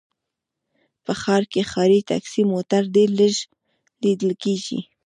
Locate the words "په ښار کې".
1.03-1.61